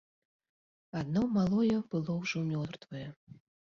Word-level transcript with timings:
Адно 1.01 1.21
малое 1.37 1.77
было 1.93 2.11
ўжо 2.25 2.37
мёртвае. 2.51 3.07